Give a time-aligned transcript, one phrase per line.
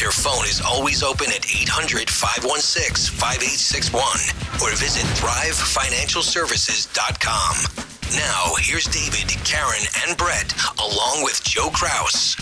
[0.00, 4.00] Their phone is always open at 800 516 5861
[4.64, 7.56] or visit thrivefinancialservices.com.
[8.16, 12.34] Now, here's David, Karen, and Brett, along with Joe Kraus.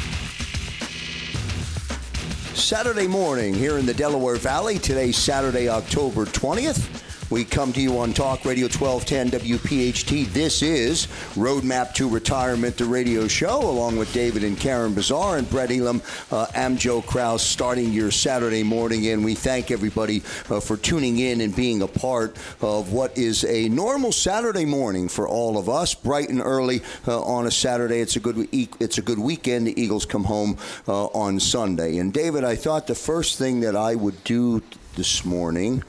[2.54, 4.78] Saturday morning here in the Delaware Valley.
[4.78, 7.07] Today's Saturday, October 20th.
[7.30, 10.32] We come to you on Talk Radio 1210 WPHT.
[10.32, 15.48] This is Roadmap to Retirement, the radio show, along with David and Karen Bazaar and
[15.50, 16.00] Brett Elam.
[16.32, 21.18] Uh, I'm Joe Kraus, starting your Saturday morning, and we thank everybody uh, for tuning
[21.18, 25.68] in and being a part of what is a normal Saturday morning for all of
[25.68, 28.00] us, bright and early uh, on a Saturday.
[28.00, 29.66] It's a good it's a good weekend.
[29.66, 30.56] The Eagles come home
[30.88, 31.98] uh, on Sunday.
[31.98, 34.62] And David, I thought the first thing that I would do
[34.96, 35.84] this morning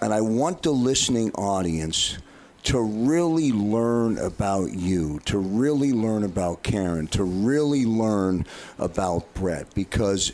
[0.00, 2.18] and I want the listening audience
[2.62, 8.44] to really learn about you, to really learn about Karen, to really learn
[8.78, 10.32] about Brett, because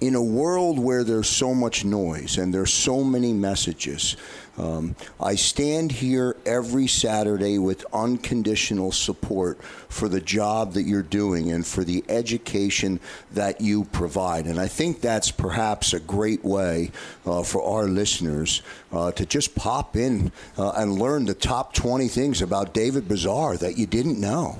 [0.00, 4.16] in a world where there's so much noise and there's so many messages,
[4.58, 11.50] um, I stand here every Saturday with unconditional support for the job that you're doing
[11.50, 13.00] and for the education
[13.32, 14.46] that you provide.
[14.46, 16.90] And I think that's perhaps a great way
[17.24, 22.08] uh, for our listeners uh, to just pop in uh, and learn the top 20
[22.08, 24.58] things about David Bazaar that you didn't know.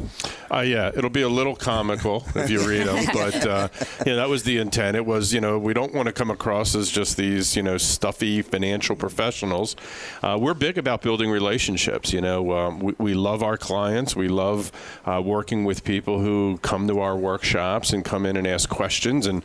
[0.51, 3.69] Uh, yeah, it'll be a little comical if you read them, but uh,
[4.07, 4.97] yeah, that was the intent.
[4.97, 7.77] It was, you know, we don't want to come across as just these, you know,
[7.77, 9.77] stuffy financial professionals
[10.23, 12.13] uh, we're big about building relationships.
[12.13, 14.15] You know, um, we, we, love our clients.
[14.15, 14.71] We love
[15.05, 19.27] uh, working with people who come to our workshops and come in and ask questions.
[19.27, 19.43] And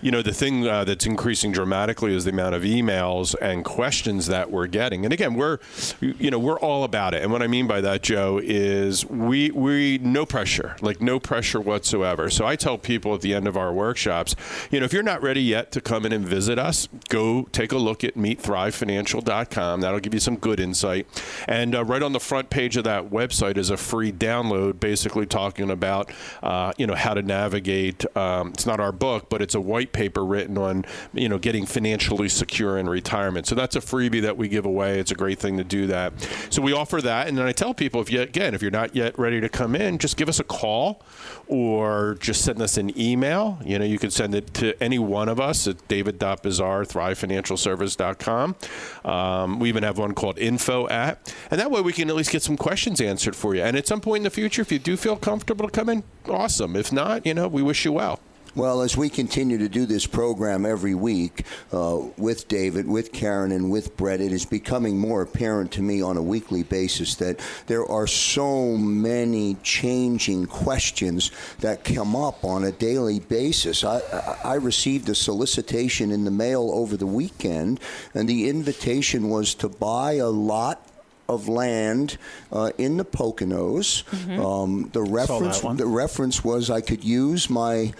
[0.00, 4.26] you know, the thing uh, that's increasing dramatically is the amount of emails and questions
[4.26, 5.04] that we're getting.
[5.04, 5.58] And again, we're
[6.00, 7.22] you know we're all about it.
[7.22, 11.60] And what I mean by that, Joe, is we we no pressure, like no pressure
[11.60, 12.30] whatsoever.
[12.30, 14.34] So I tell people at the end of our workshops,
[14.70, 17.72] you know, if you're not ready yet to come in and visit us, go take
[17.72, 19.80] a look at meetthrivefinancial.com.
[19.86, 21.06] That'll give you some good insight.
[21.46, 25.26] And uh, right on the front page of that website is a free download, basically
[25.26, 26.10] talking about
[26.42, 28.04] uh, you know how to navigate.
[28.16, 31.66] Um, it's not our book, but it's a white paper written on you know getting
[31.66, 33.46] financially secure in retirement.
[33.46, 34.98] So that's a freebie that we give away.
[34.98, 36.12] It's a great thing to do that.
[36.50, 38.96] So we offer that, and then I tell people if you again if you're not
[38.96, 41.02] yet ready to come in, just give us a call
[41.46, 43.60] or just send us an email.
[43.64, 48.56] You know you can send it to any one of us at david.bazaar thrivefinancialservice.com.
[49.04, 52.30] Um, we even have one called info at, and that way we can at least
[52.30, 53.62] get some questions answered for you.
[53.62, 56.02] And at some point in the future, if you do feel comfortable to come in,
[56.28, 56.76] awesome.
[56.76, 58.20] If not, you know, we wish you well.
[58.56, 61.44] Well, as we continue to do this program every week
[61.74, 66.00] uh, with David, with Karen, and with Brett, it is becoming more apparent to me
[66.00, 72.64] on a weekly basis that there are so many changing questions that come up on
[72.64, 73.84] a daily basis.
[73.84, 74.00] I,
[74.42, 77.78] I received a solicitation in the mail over the weekend,
[78.14, 80.80] and the invitation was to buy a lot
[81.28, 82.18] of land
[82.52, 84.04] uh, in the Poconos.
[84.04, 84.40] Mm-hmm.
[84.40, 87.92] Um, the reference the reference was I could use my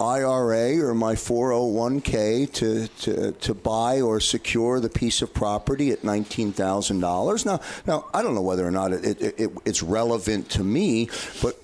[0.00, 6.02] IRA or my 401k to, to, to buy or secure the piece of property at
[6.02, 7.46] $19,000.
[7.46, 11.08] Now, now, I don't know whether or not it, it, it, it's relevant to me,
[11.42, 11.60] but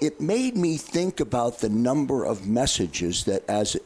[0.00, 3.76] it made me think about the number of messages that as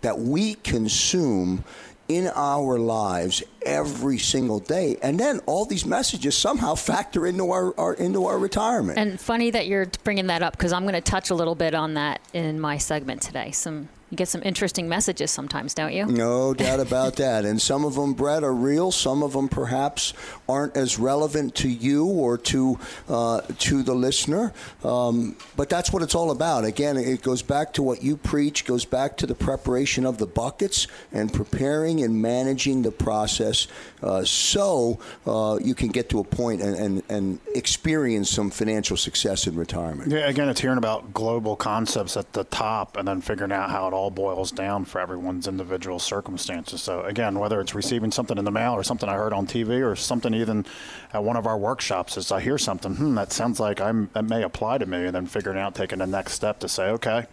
[0.00, 1.64] that we consume
[2.08, 7.78] in our lives every single day and then all these messages somehow factor into our,
[7.78, 11.00] our into our retirement And funny that you're bringing that up because I'm going to
[11.00, 13.50] touch a little bit on that in my segment today.
[13.50, 16.06] Some you get some interesting messages sometimes, don't you?
[16.06, 17.44] No doubt about that.
[17.44, 18.90] And some of them, Brett, are real.
[18.90, 20.14] Some of them perhaps
[20.48, 22.78] aren't as relevant to you or to
[23.08, 24.52] uh, to the listener.
[24.82, 26.64] Um, but that's what it's all about.
[26.64, 28.64] Again, it goes back to what you preach.
[28.64, 33.66] Goes back to the preparation of the buckets and preparing and managing the process
[34.02, 38.96] uh, so uh, you can get to a point and, and, and experience some financial
[38.96, 40.10] success in retirement.
[40.10, 43.88] Yeah, again, it's hearing about global concepts at the top and then figuring out how
[43.88, 46.80] it all boils down for everyone's individual circumstances.
[46.80, 49.84] So, again, whether it's receiving something in the mail or something I heard on TV
[49.84, 50.64] or something even
[51.12, 54.24] at one of our workshops, as I hear something, hmm, that sounds like I'm, that
[54.24, 57.26] may apply to me, and then figuring out, taking the next step to say, okay,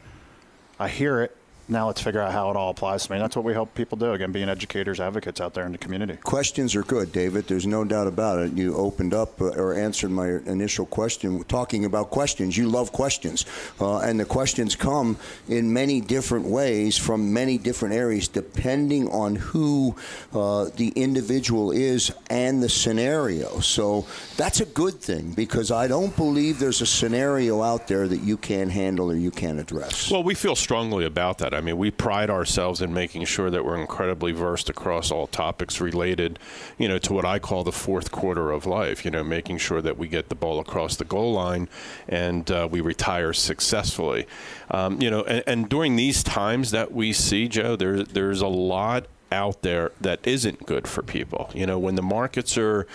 [0.80, 1.38] I hear it.
[1.68, 3.18] Now let's figure out how it all applies to me.
[3.18, 4.12] That's what we help people do.
[4.12, 6.16] Again, being educators, advocates out there in the community.
[6.18, 7.48] Questions are good, David.
[7.48, 8.54] There's no doubt about it.
[8.54, 12.56] You opened up uh, or answered my initial question talking about questions.
[12.56, 13.46] You love questions.
[13.82, 15.18] Uh, and the questions come
[15.48, 19.96] in many different ways from many different areas depending on who
[20.34, 23.60] uh, the individual is and the scenario.
[23.62, 24.06] So
[24.38, 28.38] that's a good thing because I don't believe there's a scenario out there that you
[28.38, 30.12] can't handle or you can't address.
[30.12, 31.55] Well, we feel strongly about that.
[31.56, 35.82] I mean, we pride ourselves in making sure that we're incredibly versed across all topics
[35.82, 36.40] related,
[36.78, 39.06] you know, to what I call the fourth quarter of life.
[39.06, 41.70] You know, making sure that we get the ball across the goal line
[42.08, 44.28] and uh, we retire successfully.
[44.72, 48.48] Um, you know, and, and during these times that we see, Joe, there, there's a
[48.48, 51.50] lot out there that isn't good for people.
[51.54, 52.88] You know, when the markets are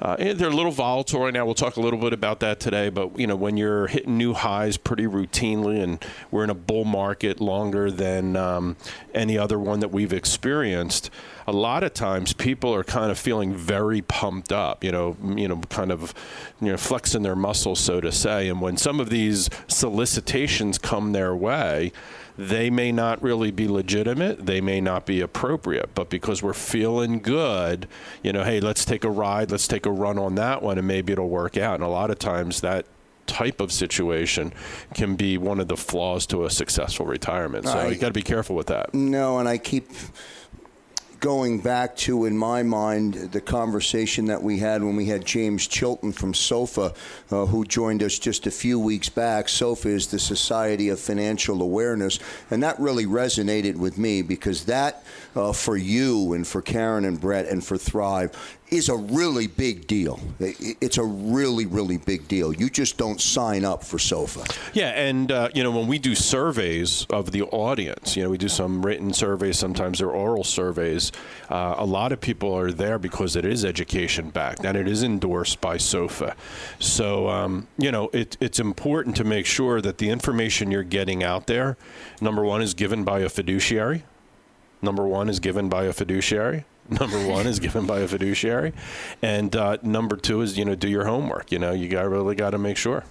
[0.00, 1.44] uh, eh, they're a little volatile right now.
[1.44, 2.88] We'll talk a little bit about that today.
[2.90, 6.84] But you know, when you're hitting new highs pretty routinely, and we're in a bull
[6.84, 8.76] market longer than um,
[9.14, 11.10] any other one that we've experienced.
[11.48, 14.82] A lot of times, people are kind of feeling very pumped up.
[14.82, 16.12] You know, you know, kind of,
[16.60, 18.48] you know, flexing their muscles, so to say.
[18.48, 21.92] And when some of these solicitations come their way,
[22.38, 24.44] they may not really be legitimate.
[24.46, 25.94] They may not be appropriate.
[25.94, 27.88] But because we're feeling good,
[28.22, 30.86] you know, hey, let's take a ride, let's take a run on that one, and
[30.86, 31.76] maybe it'll work out.
[31.76, 32.84] And a lot of times that
[33.26, 34.52] type of situation
[34.94, 37.66] can be one of the flaws to a successful retirement.
[37.66, 38.94] So I- you got to be careful with that.
[38.94, 39.88] No, and I keep
[41.20, 45.66] going back to, in my mind, the conversation that we had when we had James
[45.66, 46.94] Chilton from SOFA,
[47.30, 49.48] uh, who joined us just a few weeks back.
[49.48, 52.18] SOFA is the Society of Financial Awareness,
[52.50, 55.04] and that really resonated with me because that,
[55.34, 58.30] uh, for you and for Karen and Brett and for Thrive,
[58.68, 60.20] is a really big deal.
[60.40, 62.52] It's a really, really big deal.
[62.52, 64.44] You just don't sign up for SOFA.
[64.72, 68.38] Yeah, and uh, you know when we do surveys of the audience, you know we
[68.38, 71.12] do some written surveys, sometimes they're oral surveys.
[71.48, 75.02] Uh, a lot of people are there because it is education backed and it is
[75.02, 76.34] endorsed by SOFA.
[76.78, 81.22] So um, you know it, it's important to make sure that the information you're getting
[81.22, 81.76] out there,
[82.20, 84.04] number one, is given by a fiduciary.
[84.82, 86.64] Number one is given by a fiduciary.
[87.00, 88.72] Number one is given by a fiduciary,
[89.20, 91.50] and uh, number two is you know do your homework.
[91.50, 93.02] You know you got really got to make sure.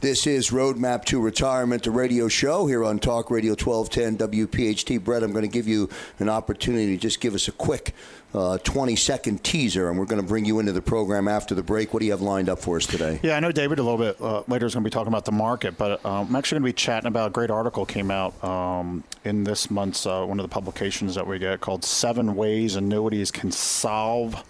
[0.00, 5.04] This is Roadmap to Retirement, the radio show here on Talk Radio 1210 WPHT.
[5.04, 7.94] Brett, I'm going to give you an opportunity to just give us a quick
[8.32, 11.62] uh, 20 second teaser, and we're going to bring you into the program after the
[11.62, 11.92] break.
[11.92, 13.20] What do you have lined up for us today?
[13.22, 15.26] Yeah, I know David a little bit uh, later is going to be talking about
[15.26, 18.10] the market, but um, I'm actually going to be chatting about a great article came
[18.10, 22.36] out um, in this month's uh, one of the publications that we get called Seven
[22.36, 24.42] Ways Annuities Can Solve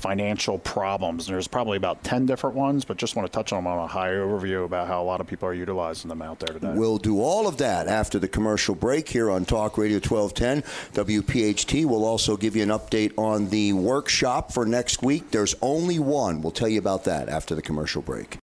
[0.00, 1.26] Financial Problems.
[1.28, 3.78] And there's probably about 10 different ones, but just want to touch on them on
[3.78, 6.72] a high overview about how a lot of people are utilizing them out there today.
[6.74, 10.62] We'll do all of that after the commercial break here on Talk Radio 1210
[11.04, 11.84] WPHT.
[11.84, 15.30] We'll also give you an update on the workshop for next week.
[15.30, 16.42] There's only one.
[16.42, 18.39] We'll tell you about that after the commercial break.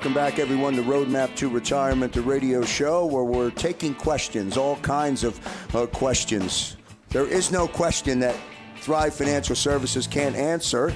[0.00, 4.76] Welcome back, everyone, to Roadmap to Retirement, the radio show where we're taking questions, all
[4.76, 5.38] kinds of
[5.76, 6.78] uh, questions.
[7.10, 8.34] There is no question that
[8.76, 10.94] Thrive Financial Services can't answer.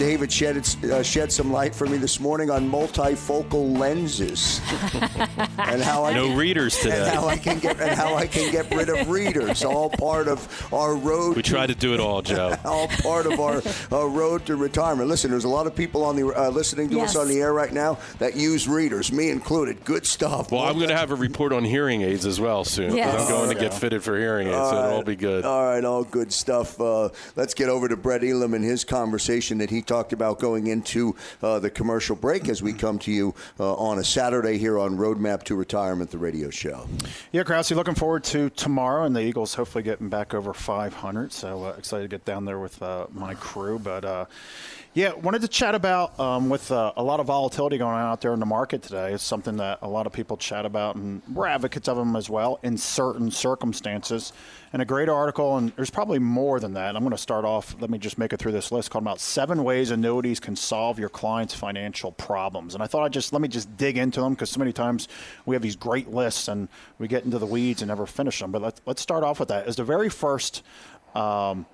[0.00, 4.58] David shed, uh, shed some light for me this morning on multifocal lenses
[5.58, 7.02] and how I no can, readers today.
[7.02, 9.62] And how I can get and how I can get rid of readers.
[9.62, 11.36] All part of our road.
[11.36, 12.56] We to, try to do it all, Joe.
[12.64, 15.06] all part of our uh, road to retirement.
[15.06, 17.10] Listen, there's a lot of people on the uh, listening to yes.
[17.10, 19.84] us on the air right now that use readers, me included.
[19.84, 20.50] Good stuff.
[20.50, 22.96] Well, I'm going to have a report on hearing aids as well soon.
[22.96, 23.20] Yes.
[23.20, 25.44] I'm going to get fitted for hearing aids, all so it'll all be good.
[25.44, 26.80] All right, all good stuff.
[26.80, 30.68] Uh, let's get over to Brett Elam and his conversation that he talked about going
[30.68, 34.78] into uh, the commercial break as we come to you uh, on a Saturday here
[34.78, 36.86] on Roadmap to Retirement, the radio show.
[37.32, 41.32] Yeah, Krause, looking forward to tomorrow and the Eagles hopefully getting back over 500.
[41.32, 43.80] So uh, excited to get down there with uh, my crew.
[43.80, 44.26] But uh,
[44.92, 48.20] yeah, wanted to chat about um, with uh, a lot of volatility going on out
[48.20, 49.12] there in the market today.
[49.12, 52.28] It's something that a lot of people chat about, and we're advocates of them as
[52.28, 54.32] well in certain circumstances
[54.72, 55.58] and a great article.
[55.58, 56.96] And there's probably more than that.
[56.96, 57.76] I'm going to start off.
[57.78, 60.98] Let me just make it through this list called about seven ways annuities can solve
[60.98, 62.74] your clients' financial problems.
[62.74, 65.06] And I thought I'd just let me just dig into them because so many times
[65.46, 66.66] we have these great lists and
[66.98, 68.50] we get into the weeds and never finish them.
[68.50, 69.68] But let's let's start off with that.
[69.68, 70.64] Is the very first
[71.14, 71.64] um,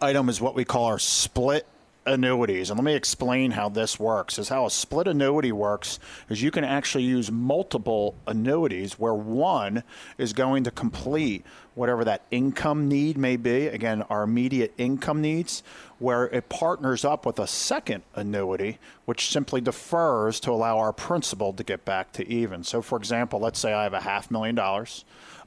[0.00, 1.66] item is what we call our split
[2.06, 2.70] annuities.
[2.70, 4.38] And let me explain how this works.
[4.38, 9.82] Is how a split annuity works is you can actually use multiple annuities where one
[10.18, 11.44] is going to complete
[11.74, 13.66] whatever that income need may be.
[13.66, 15.62] Again, our immediate income needs,
[15.98, 21.52] where it partners up with a second annuity, which simply defers to allow our principal
[21.52, 22.62] to get back to even.
[22.64, 25.04] So, for example, let's say I have a half million dollars.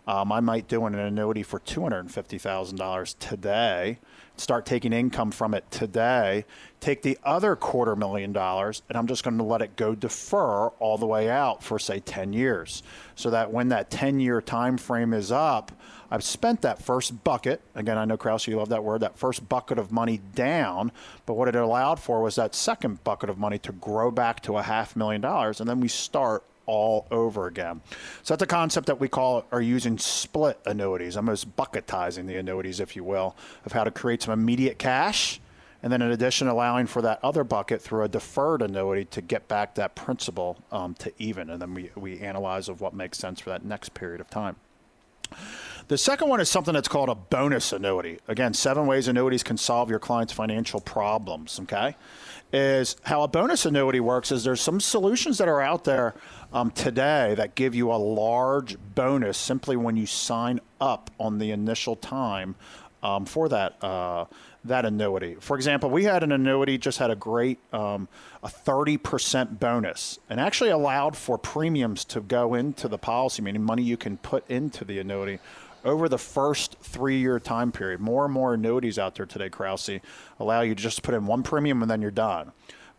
[0.08, 4.00] Um, I might do an annuity for $250,000 today
[4.38, 6.46] start taking income from it today,
[6.80, 10.68] take the other quarter million dollars, and I'm just going to let it go defer
[10.68, 12.84] all the way out for say 10 years,
[13.16, 15.72] so that when that 10 year time frame is up,
[16.10, 17.62] I've spent that first bucket.
[17.76, 19.02] Again, I know Krause, you love that word.
[19.02, 20.92] That first bucket of money down,
[21.26, 24.58] but what it allowed for was that second bucket of money to grow back to
[24.58, 27.82] a half million dollars, and then we start all over again.
[28.22, 32.36] So that's a concept that we call are using split annuities, I'm almost bucketizing the
[32.36, 35.42] annuities, if you will, of how to create some immediate cash.
[35.84, 39.48] And then, in addition, allowing for that other bucket through a deferred annuity to get
[39.48, 41.50] back that principal um, to even.
[41.52, 44.56] And then we, we analyze of what makes sense for that next period of time.
[45.88, 48.20] The second one is something that's called a bonus annuity.
[48.28, 51.60] Again, seven ways annuities can solve your client's financial problems.
[51.62, 51.96] Okay,
[52.52, 54.32] is how a bonus annuity works.
[54.32, 56.14] Is there's some solutions that are out there
[56.52, 61.52] um, today that give you a large bonus simply when you sign up on the
[61.52, 62.56] initial time
[63.04, 64.26] um, for that uh,
[64.66, 65.36] that annuity.
[65.40, 68.08] For example, we had an annuity just had a great um,
[68.44, 73.84] a 30% bonus and actually allowed for premiums to go into the policy, meaning money
[73.84, 75.40] you can put into the annuity
[75.86, 78.00] over the first three year time period.
[78.00, 79.90] More and more annuities out there today, Krause,
[80.40, 82.52] allow you to just put in one premium and then you're done.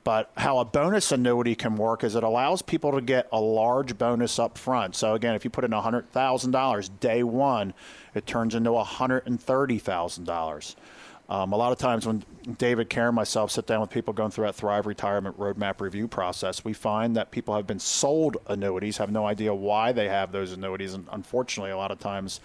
[0.05, 3.99] But how a bonus annuity can work is it allows people to get a large
[3.99, 4.97] bonus up front.
[4.97, 7.75] So again, if you put in $100,000 day one,
[8.14, 10.75] it turns into $130,000.
[11.31, 12.25] Um, a lot of times when
[12.57, 16.64] David, Karen, myself sit down with people going through that Thrive Retirement Roadmap review process,
[16.64, 20.52] we find that people have been sold annuities, have no idea why they have those
[20.52, 22.40] annuities, and unfortunately, a lot of times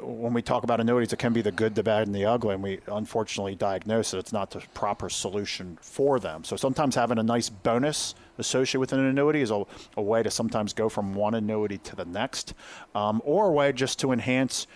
[0.00, 2.54] when we talk about annuities, it can be the good, the bad, and the ugly,
[2.54, 4.18] and we unfortunately diagnose it.
[4.18, 6.44] It's not the proper solution for them.
[6.44, 9.64] So sometimes having a nice bonus associated with an annuity is a,
[9.96, 12.54] a way to sometimes go from one annuity to the next,
[12.94, 14.66] um, or a way just to enhance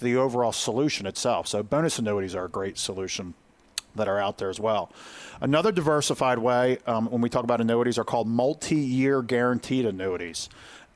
[0.00, 1.46] the overall solution itself.
[1.46, 3.34] So bonus annuities are a great solution
[3.94, 4.90] that are out there as well.
[5.40, 10.48] Another diversified way um, when we talk about annuities are called multi-year guaranteed annuities.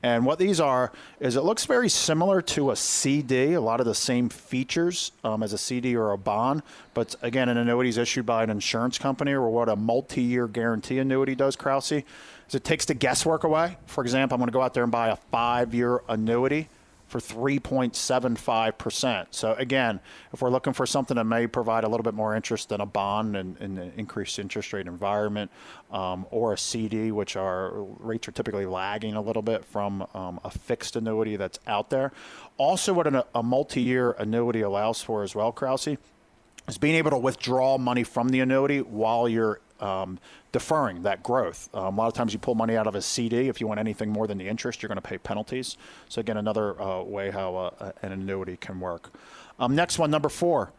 [0.03, 3.85] And what these are is it looks very similar to a CD, a lot of
[3.85, 6.63] the same features um, as a CD or a bond.
[6.93, 10.47] But again, an annuity is issued by an insurance company, or what a multi year
[10.47, 13.77] guarantee annuity does, Krause, is it takes the guesswork away.
[13.85, 16.67] For example, I'm going to go out there and buy a five year annuity
[17.11, 19.27] for 3.75%.
[19.31, 19.99] So again,
[20.31, 22.85] if we're looking for something that may provide a little bit more interest than a
[22.85, 25.51] bond and, in an increased interest rate environment,
[25.91, 30.39] um, or a CD, which are rates are typically lagging a little bit from um,
[30.45, 32.13] a fixed annuity that's out there.
[32.57, 35.97] Also, what an, a multi-year annuity allows for as well, Krause,
[36.69, 40.19] is being able to withdraw money from the annuity while you're um,
[40.51, 41.69] deferring that growth.
[41.73, 43.47] Um, a lot of times you pull money out of a CD.
[43.47, 45.77] If you want anything more than the interest, you're going to pay penalties.
[46.09, 49.11] So, again, another uh, way how uh, an annuity can work.
[49.59, 50.71] Um, next one, number four,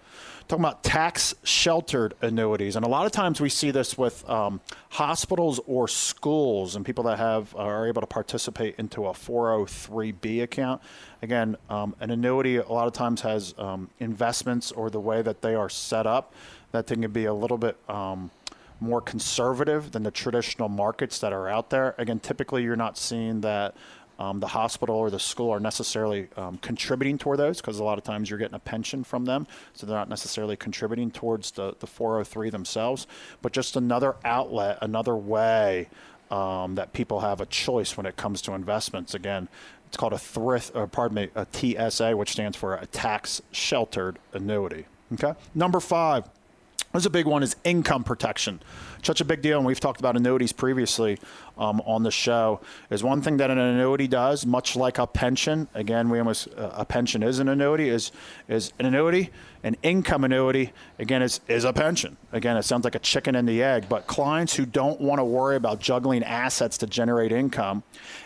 [0.48, 2.74] talking about tax sheltered annuities.
[2.74, 7.04] And a lot of times we see this with um, hospitals or schools and people
[7.04, 10.82] that have are able to participate into a 403b account.
[11.22, 15.42] Again, um, an annuity a lot of times has um, investments or the way that
[15.42, 16.34] they are set up
[16.72, 18.32] that can be a little bit um,
[18.82, 21.94] more conservative than the traditional markets that are out there.
[21.98, 23.74] Again, typically you're not seeing that
[24.18, 27.98] um, the hospital or the school are necessarily um, contributing toward those because a lot
[27.98, 31.74] of times you're getting a pension from them, so they're not necessarily contributing towards the,
[31.80, 33.06] the 403 themselves,
[33.40, 35.88] but just another outlet, another way
[36.30, 39.14] um, that people have a choice when it comes to investments.
[39.14, 39.48] Again,
[39.88, 44.18] it's called a thrift, or pardon me, a TSA, which stands for a tax sheltered
[44.32, 44.86] annuity.
[45.12, 45.34] Okay.
[45.54, 46.24] Number five.
[46.92, 48.60] This is a big one is income protection.
[49.02, 51.18] Such a big deal, and we've talked about annuities previously
[51.58, 52.60] um, on the show.
[52.88, 55.66] Is one thing that an annuity does, much like a pension.
[55.74, 57.88] Again, we almost uh, a pension is an annuity.
[57.88, 58.12] Is
[58.46, 59.30] is an annuity,
[59.64, 60.72] an income annuity.
[61.00, 62.16] Again, is is a pension.
[62.30, 63.88] Again, it sounds like a chicken and the egg.
[63.88, 67.82] But clients who don't want to worry about juggling assets to generate income,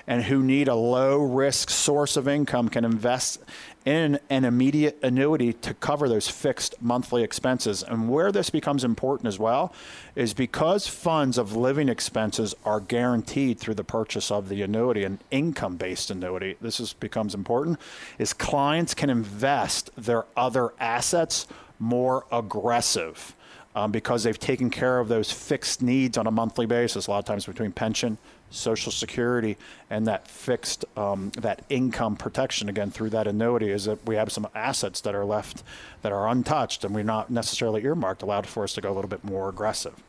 [0.06, 3.40] and who need a low risk source of income, can invest
[3.87, 7.85] in an immediate annuity to cover those fixed monthly expenses.
[7.85, 9.73] And where this becomes important as well
[10.16, 15.21] is because funds of living expenses are guaranteed through the purchase of the annuity, an
[15.31, 17.79] income based annuity, this is, becomes important,
[18.19, 21.47] is clients can invest their other assets
[21.79, 23.35] more aggressive.
[23.77, 27.19] Um, because they've taken care of those fixed needs on a monthly basis, a lot
[27.19, 28.17] of times between pension,
[28.49, 29.59] Social Security
[29.91, 34.33] and that fixed um, that income protection again through that annuity is that we have
[34.33, 35.63] some assets that are left
[36.01, 39.11] that are untouched and we're not necessarily earmarked, allowed for us to go a little
[39.11, 40.03] bit more aggressive.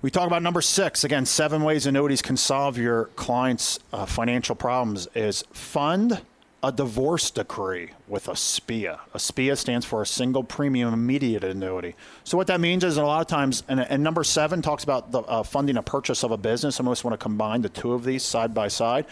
[0.00, 1.26] We talk about number six again.
[1.26, 6.20] Seven ways annuities can solve your client's uh, financial problems is fund
[6.62, 9.00] a divorce decree with a SPIA.
[9.12, 11.96] A SPIA stands for a single premium immediate annuity.
[12.22, 15.10] So what that means is a lot of times, and, and number seven talks about
[15.10, 16.78] the, uh, funding a purchase of a business.
[16.78, 19.04] I almost want to combine the two of these side by side.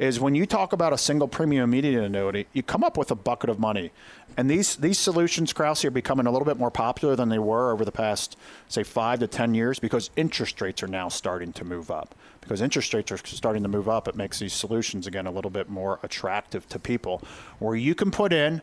[0.00, 3.16] Is when you talk about a single premium immediate annuity, you come up with a
[3.16, 3.92] bucket of money,
[4.36, 7.72] and these these solutions, Krause, are becoming a little bit more popular than they were
[7.72, 8.36] over the past,
[8.68, 12.14] say, five to ten years because interest rates are now starting to move up
[12.44, 15.50] because interest rates are starting to move up, it makes these solutions again a little
[15.50, 17.22] bit more attractive to people
[17.58, 18.60] where you can put in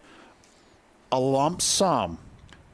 [1.12, 2.18] a lump sum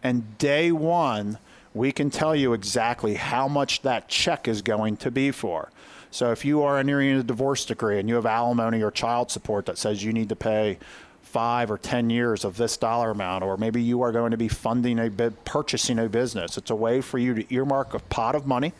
[0.04, 1.38] and day one
[1.74, 5.70] we can tell you exactly how much that check is going to be for.
[6.10, 9.68] So if you are entering a divorce decree and you have alimony or child support
[9.68, 10.80] that says you need to pay
[11.28, 14.48] five or ten years of this dollar amount, or maybe you are going to be
[14.48, 16.58] funding a purchasing a business.
[16.58, 18.74] It's a way for you to earmark a pot of money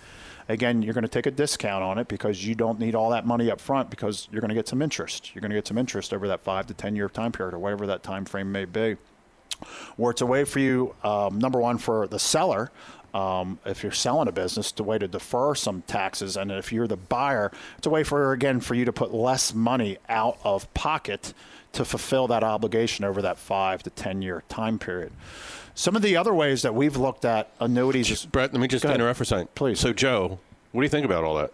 [0.50, 3.26] Again, you're going to take a discount on it because you don't need all that
[3.26, 5.36] money up front because you're going to get some interest.
[5.36, 7.60] You're going to get some interest over that five to 10 year time period or
[7.60, 8.96] whatever that time frame may be.
[9.98, 12.72] Where it's a way for you, um, number one, for the seller
[13.14, 16.38] um, if you're selling a business, it's a way to defer some taxes.
[16.38, 19.56] And if you're the buyer, it's a way for, again, for you to put less
[19.56, 21.34] money out of pocket
[21.78, 25.12] to fulfill that obligation over that five to 10 year time period.
[25.76, 28.10] Some of the other ways that we've looked at annuities.
[28.10, 29.54] Is, Brett, let me just interrupt for a second.
[29.54, 29.80] Please.
[29.80, 30.40] So, Joe,
[30.72, 31.52] what do you think about all that?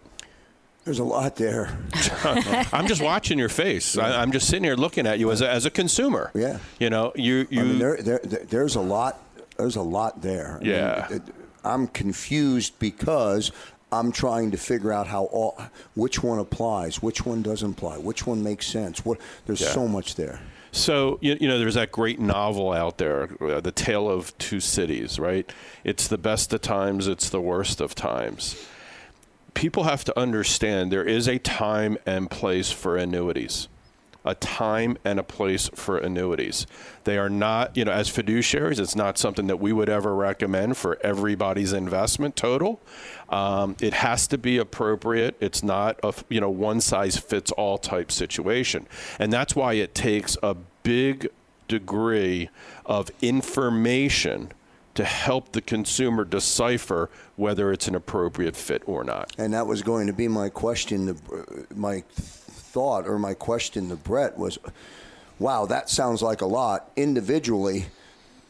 [0.84, 1.78] There's a lot there.
[2.72, 3.96] I'm just watching your face.
[3.98, 6.30] I, am just sitting here looking at you as a, as a consumer.
[6.34, 6.58] Yeah.
[6.78, 7.60] You know, you you.
[7.60, 9.18] I mean, there, there, there's a lot.
[9.56, 10.58] There's a lot there.
[10.60, 11.06] I yeah.
[11.08, 11.34] Mean, it,
[11.64, 13.50] I'm confused because
[13.98, 15.58] I'm trying to figure out how all
[15.94, 19.04] which one applies, which one doesn't apply, which one makes sense.
[19.04, 19.68] What there's yeah.
[19.68, 20.40] so much there.
[20.72, 24.60] So you, you know, there's that great novel out there, uh, "The Tale of Two
[24.60, 25.50] Cities." Right?
[25.84, 27.06] It's the best of times.
[27.06, 28.56] It's the worst of times.
[29.54, 33.68] People have to understand there is a time and place for annuities
[34.24, 36.66] a time and a place for annuities.
[37.04, 40.76] They are not, you know, as fiduciaries, it's not something that we would ever recommend
[40.76, 42.80] for everybody's investment total.
[43.28, 45.36] Um, it has to be appropriate.
[45.40, 48.86] It's not a, you know, one size fits all type situation.
[49.18, 51.28] And that's why it takes a big
[51.68, 52.50] degree
[52.86, 54.52] of information
[54.94, 59.32] to help the consumer decipher whether it's an appropriate fit or not.
[59.38, 61.18] And that was going to be my question.
[61.74, 62.04] My
[62.74, 64.58] thought or my question to Brett was,
[65.38, 66.90] wow, that sounds like a lot.
[66.96, 67.86] Individually,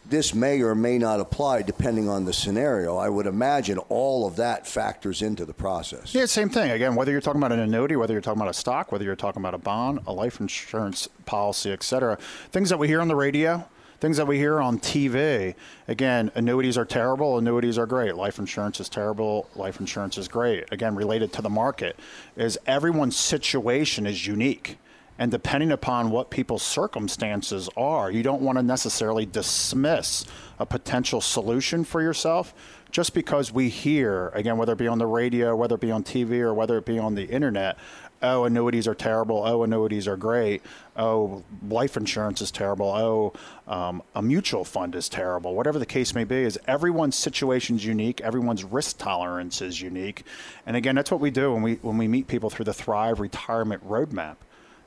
[0.07, 2.97] this may or may not apply depending on the scenario.
[2.97, 6.15] I would imagine all of that factors into the process.
[6.15, 6.71] Yeah, same thing.
[6.71, 9.15] Again, whether you're talking about an annuity, whether you're talking about a stock, whether you're
[9.15, 12.17] talking about a bond, a life insurance policy, et cetera,
[12.51, 13.63] things that we hear on the radio
[14.01, 15.55] things that we hear on TV.
[15.89, 18.15] Again, annuities are terrible, annuities are great.
[18.17, 20.65] Life insurance is terrible, life insurance is great.
[20.73, 21.99] Again, related to the market,
[22.37, 24.79] is everyone's situation is unique.
[25.17, 30.25] And depending upon what people's circumstances are, you don't want to necessarily dismiss
[30.59, 32.53] a potential solution for yourself
[32.91, 36.05] just because we hear, again, whether it be on the radio, whether it be on
[36.05, 37.77] TV, or whether it be on the internet,
[38.25, 39.43] oh, annuities are terrible.
[39.45, 40.63] Oh, annuities are great.
[40.97, 42.87] Oh, life insurance is terrible.
[42.87, 43.33] Oh,
[43.73, 45.55] um, a mutual fund is terrible.
[45.55, 48.21] Whatever the case may be, is everyone's situation is unique.
[48.21, 50.25] Everyone's risk tolerance is unique.
[50.67, 53.21] And again, that's what we do when we when we meet people through the Thrive
[53.21, 54.37] Retirement Roadmap.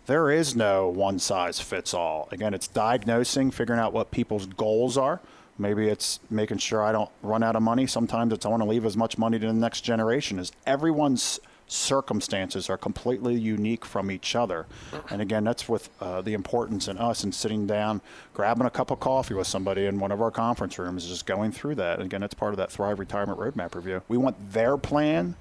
[0.07, 2.29] There is no one size fits all.
[2.31, 5.21] Again, it's diagnosing, figuring out what people's goals are
[5.59, 7.87] Maybe it's making sure I don't run out of money.
[7.87, 10.39] Sometimes it's I want to leave as much money to the next generation.
[10.39, 14.65] Is everyone's circumstances are completely unique from each other.
[15.09, 18.01] And again, that's with uh, the importance in us and sitting down,
[18.33, 21.51] grabbing a cup of coffee with somebody in one of our conference rooms, just going
[21.51, 21.99] through that.
[21.99, 24.01] And again, that's part of that Thrive Retirement Roadmap review.
[24.07, 25.35] We want their plan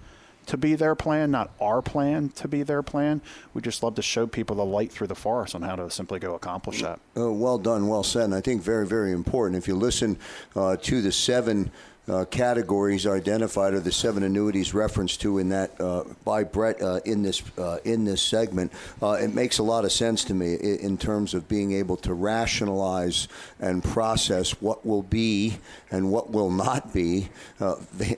[0.46, 3.20] to be their plan, not our plan to be their plan.
[3.52, 6.18] We just love to show people the light through the forest on how to simply
[6.18, 7.00] go accomplish that.
[7.16, 8.24] Uh, well done, well said.
[8.24, 9.58] And I think very, very important.
[9.58, 10.18] If you listen
[10.54, 11.70] uh, to the seven
[12.08, 17.00] uh, categories identified are the seven annuities referenced to in that uh, by Brett uh,
[17.04, 18.72] in this uh, in this segment.
[19.02, 21.96] Uh, it makes a lot of sense to me in, in, terms of being able
[21.96, 23.26] to rationalize
[23.58, 25.58] and process what will be
[25.90, 27.28] and what will not be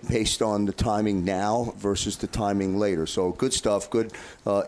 [0.08, 3.06] based on the timing now versus the timing later.
[3.06, 4.12] So good stuff, good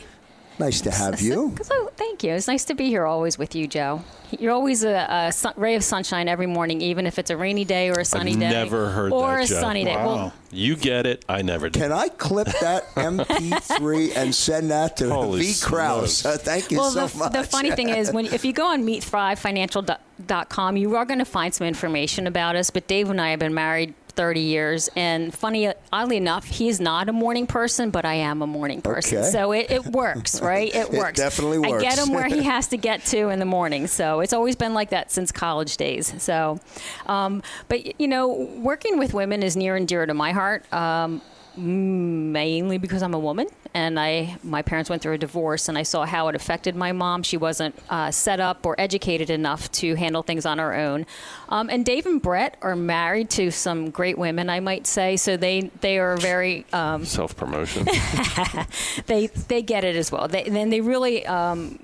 [0.59, 1.55] Nice to have you.
[1.66, 2.33] So, thank you.
[2.33, 4.03] It's nice to be here always with you, Joe.
[4.38, 7.64] You're always a, a sun, ray of sunshine every morning, even if it's a rainy
[7.64, 8.51] day or a sunny I've day.
[8.51, 9.45] Never heard or that.
[9.45, 9.61] a Joe.
[9.61, 9.97] sunny day.
[9.97, 10.07] Wow.
[10.07, 11.25] Well, you get it.
[11.29, 11.83] I never did.
[11.83, 15.55] Can I clip that MP3 and send that to Holy V.
[15.61, 16.25] Kraus?
[16.25, 17.33] Uh, thank you well, so the, much.
[17.33, 21.53] the funny thing is, when if you go on meetthrivefinancial.com, you are going to find
[21.53, 22.71] some information about us.
[22.71, 24.88] But Dave and I have been married 30 years.
[24.96, 29.18] And funny, oddly enough, he's not a morning person, but I am a morning person.
[29.18, 29.31] Okay.
[29.31, 30.74] So it, it works, right?
[30.74, 31.18] It works.
[31.18, 31.85] It definitely works.
[31.85, 33.87] I get him where he has to get to in the morning.
[33.87, 36.14] So it's always been like that since college days.
[36.22, 36.59] So,
[37.07, 40.70] um, but you know, working with women is near and dear to my heart.
[40.72, 41.20] Um,
[41.57, 45.83] mainly because I'm a woman and I my parents went through a divorce and I
[45.83, 47.23] saw how it affected my mom.
[47.23, 51.07] She wasn't uh, set up or educated enough to handle things on her own.
[51.49, 55.16] Um, and Dave and Brett are married to some great women, I might say.
[55.16, 57.85] So they they are very um, self promotion.
[59.07, 60.29] they they get it as well.
[60.29, 61.79] They, then they really um,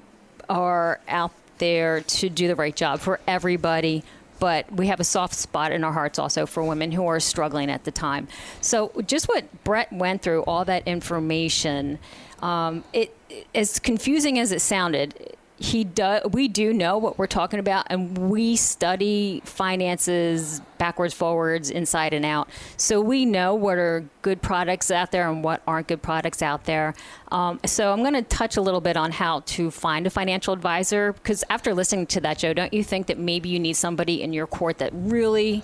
[0.48, 4.02] are out there to do the right job for everybody
[4.42, 7.70] but we have a soft spot in our hearts also for women who are struggling
[7.70, 8.26] at the time.
[8.60, 12.00] So just what Brett went through, all that information,
[12.40, 13.16] um, it
[13.54, 18.18] as confusing as it sounded, he does we do know what we're talking about and
[18.18, 22.48] we study finances backwards forwards inside and out.
[22.76, 26.64] So we know what are good products out there and what aren't good products out
[26.64, 26.94] there.
[27.30, 30.52] Um, so i'm going to touch a little bit on how to find a financial
[30.52, 34.22] advisor because after listening to that joe don't you think that maybe you need somebody
[34.22, 35.62] in your court that really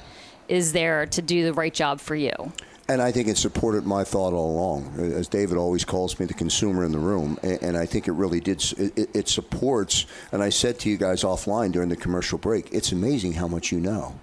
[0.49, 2.53] is there to do the right job for you
[2.89, 4.99] and I think it supported my thought all along.
[4.99, 7.39] As David always calls me, the consumer in the room.
[7.43, 8.65] And I think it really did.
[8.97, 13.35] It supports, and I said to you guys offline during the commercial break, it's amazing
[13.35, 14.19] how much you know.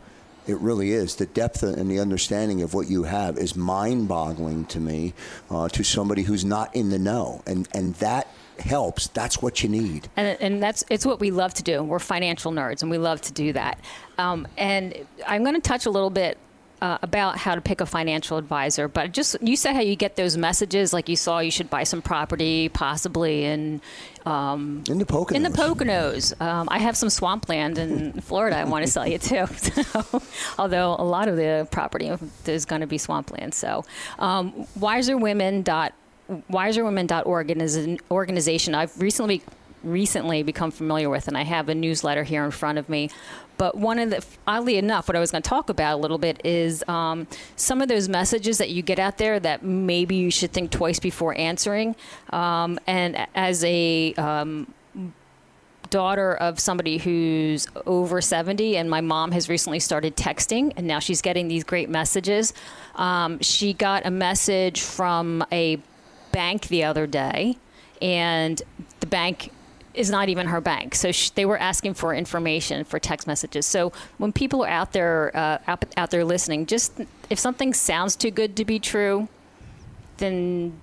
[0.47, 1.15] It really is.
[1.15, 5.13] The depth and the understanding of what you have is mind-boggling to me,
[5.49, 8.27] uh, to somebody who's not in the know, and and that
[8.59, 9.07] helps.
[9.07, 10.07] That's what you need.
[10.15, 11.83] And, and that's it's what we love to do.
[11.83, 13.79] We're financial nerds, and we love to do that.
[14.17, 14.95] Um, and
[15.27, 16.37] I'm going to touch a little bit
[16.81, 18.87] uh, about how to pick a financial advisor.
[18.87, 21.83] But just you said how you get those messages, like you saw you should buy
[21.83, 23.81] some property, possibly in
[24.25, 25.35] um, in the Poconos.
[25.35, 28.57] In the Poconos, um, I have some swampland in Florida.
[28.57, 29.45] I want to sell you too.
[29.75, 30.21] So,
[30.57, 32.11] although a lot of the property
[32.45, 33.53] is going to be swampland.
[33.53, 33.83] So,
[34.19, 35.93] um, wiserwomen.org
[36.29, 39.41] wiserwomen.org is an organization I've recently
[39.85, 43.09] recently become familiar with, and I have a newsletter here in front of me.
[43.57, 46.17] But one of the, oddly enough, what I was going to talk about a little
[46.17, 50.31] bit is um, some of those messages that you get out there that maybe you
[50.31, 51.95] should think twice before answering.
[52.31, 54.73] Um, and as a um,
[55.89, 60.99] daughter of somebody who's over 70, and my mom has recently started texting, and now
[60.99, 62.53] she's getting these great messages.
[62.95, 65.79] Um, she got a message from a
[66.35, 67.57] bank the other day,
[68.01, 68.61] and
[68.99, 69.51] the bank
[69.93, 70.93] is not even her bank.
[70.93, 73.65] So sh- they were asking for information for text messages.
[73.65, 76.91] So when people are out there uh, out, out there listening, just
[77.29, 79.29] if something sounds too good to be true,
[80.17, 80.73] then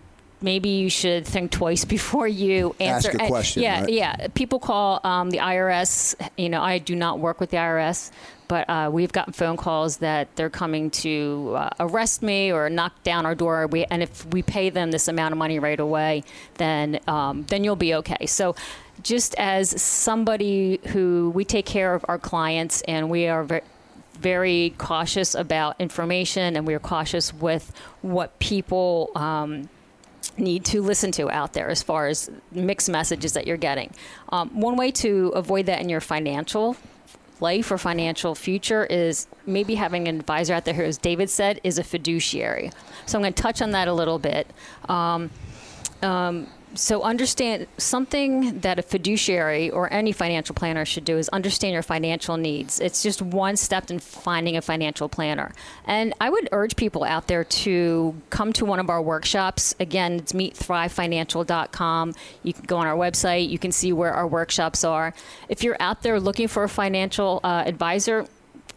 [0.41, 3.11] maybe you should think twice before you answer.
[3.11, 3.63] Ask a question.
[3.63, 3.93] yeah, right?
[3.93, 4.29] yeah.
[4.35, 6.15] People call um, the IRS.
[6.39, 8.11] You know, I do not work with the IRS,
[8.53, 13.03] but uh, we've gotten phone calls that they're coming to uh, arrest me or knock
[13.03, 13.67] down our door.
[13.67, 16.25] We, and if we pay them this amount of money right away,
[16.59, 18.27] then um, then you'll be okay.
[18.27, 18.55] So.
[19.03, 23.63] Just as somebody who we take care of our clients and we are very,
[24.21, 29.69] very cautious about information and we are cautious with what people um,
[30.37, 33.93] need to listen to out there as far as mixed messages that you're getting.
[34.29, 36.77] Um, one way to avoid that in your financial
[37.43, 41.61] life or financial future is maybe having an advisor out there who, as David said,
[41.65, 42.71] is a fiduciary.
[43.05, 44.47] So I'm going to touch on that a little bit.
[44.89, 45.31] Um,
[46.03, 51.73] um, so understand something that a fiduciary or any financial planner should do is understand
[51.73, 52.81] your financial needs.
[52.81, 55.53] It's just one step in finding a financial planner.
[55.87, 59.75] And I would urge people out there to come to one of our workshops.
[59.81, 62.15] Again, it's meetthrivefinancial.com.
[62.43, 63.49] You can go on our website.
[63.49, 65.15] You can see where our workshops are.
[65.49, 68.27] If you're out there looking for a financial uh, advisor,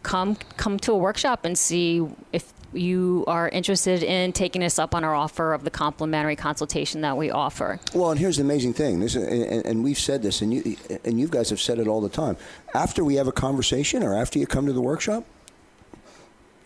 [0.06, 4.94] come come to a workshop and see if you are interested in taking us up
[4.96, 7.80] on our offer of the complimentary consultation that we offer.
[7.94, 9.00] Well, and here's the amazing thing.
[9.00, 12.02] This, and, and we've said this, and you and you guys have said it all
[12.02, 12.38] the time.
[12.74, 15.24] After we have a conversation, or after you come to the workshop,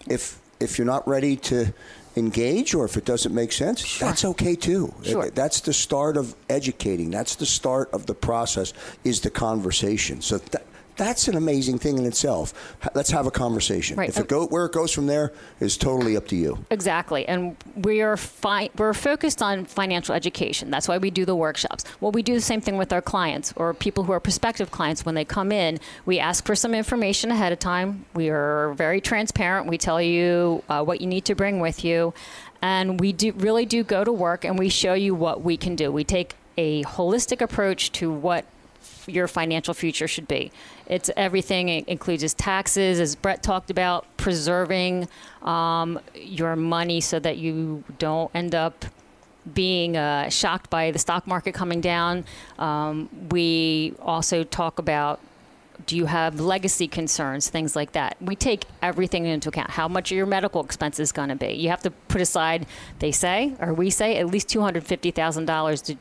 [0.08, 1.74] if if you're not ready to
[2.16, 4.08] engage, or if it doesn't make sense, Sure.
[4.08, 4.94] that's okay too.
[5.04, 5.30] Sure.
[5.30, 7.12] That's the start of educating.
[7.12, 8.74] That's the start of the process.
[9.04, 10.22] Is the conversation.
[10.22, 10.40] So.
[11.00, 12.76] That's an amazing thing in itself.
[12.94, 13.98] Let's have a conversation.
[13.98, 14.10] Right.
[14.10, 16.64] If it go where it goes from there is totally up to you.
[16.70, 20.70] Exactly, and we are fi- we're focused on financial education.
[20.70, 21.86] That's why we do the workshops.
[22.02, 25.06] Well, we do the same thing with our clients or people who are prospective clients
[25.06, 25.80] when they come in.
[26.06, 28.06] We ask for some information ahead of time.
[28.14, 29.68] We are very transparent.
[29.68, 32.14] We tell you uh, what you need to bring with you,
[32.62, 35.76] and we do really do go to work and we show you what we can
[35.76, 35.92] do.
[35.92, 38.44] We take a holistic approach to what
[39.10, 40.52] your financial future should be.
[40.88, 41.70] It's everything.
[41.70, 45.08] It includes his taxes, as Brett talked about, preserving
[45.42, 48.86] um, your money so that you don't end up
[49.54, 52.26] being uh, shocked by the stock market coming down.
[52.58, 55.20] Um, we also talk about
[55.86, 58.18] do you have legacy concerns, things like that.
[58.22, 59.72] We take everything into account.
[59.72, 61.54] How much are your medical expenses going to be?
[61.54, 62.68] You have to put aside,
[63.00, 65.98] they say, or we say, at least $250,000 to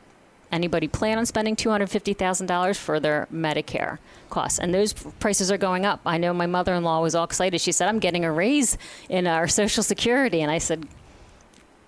[0.51, 3.97] anybody plan on spending $250,000 for their Medicare
[4.29, 4.59] costs?
[4.59, 6.01] And those prices are going up.
[6.05, 7.61] I know my mother in law was all excited.
[7.61, 8.77] She said, I'm getting a raise
[9.09, 10.41] in our Social Security.
[10.41, 10.87] And I said,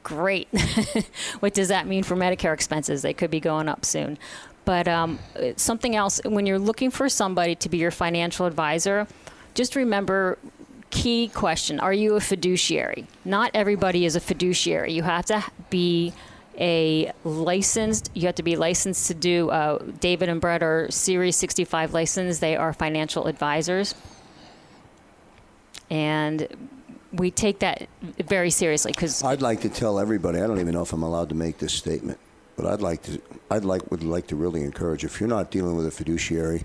[0.03, 0.47] Great.
[1.41, 3.03] what does that mean for Medicare expenses?
[3.03, 4.17] They could be going up soon.
[4.65, 5.19] But um,
[5.57, 9.07] something else, when you're looking for somebody to be your financial advisor,
[9.53, 10.39] just remember
[10.91, 13.07] key question Are you a fiduciary?
[13.25, 14.93] Not everybody is a fiduciary.
[14.93, 16.13] You have to be
[16.61, 21.35] a licensed, you have to be licensed to do, uh, David and Brett are Series
[21.35, 22.39] 65 licensed.
[22.39, 23.95] They are financial advisors.
[25.89, 26.47] And
[27.11, 30.39] we take that very seriously because I'd like to tell everybody.
[30.39, 32.19] I don't even know if I'm allowed to make this statement,
[32.55, 33.21] but I'd like to.
[33.49, 35.03] I'd like would like to really encourage.
[35.03, 36.63] If you're not dealing with a fiduciary,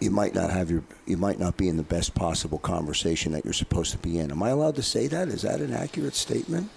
[0.00, 0.82] you might not have your.
[1.06, 4.30] You might not be in the best possible conversation that you're supposed to be in.
[4.30, 5.28] Am I allowed to say that?
[5.28, 6.68] Is that an accurate statement?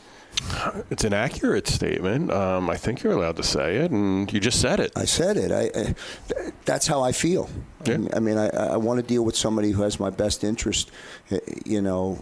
[0.89, 2.31] It's an accurate statement.
[2.31, 4.91] Um, I think you're allowed to say it, and you just said it.
[4.95, 5.51] I said it.
[5.51, 7.49] I, I that's how I feel.
[7.85, 7.97] Yeah.
[8.13, 10.91] I mean, I, I want to deal with somebody who has my best interest,
[11.31, 12.21] eh, you know,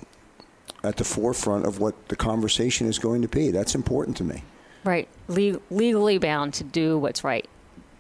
[0.84, 3.52] at the forefront of what the conversation is going to be.
[3.52, 4.44] That's important to me.
[4.84, 5.08] Right.
[5.28, 7.48] Le- legally bound to do what's right.